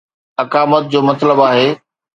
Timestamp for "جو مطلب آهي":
0.91-1.69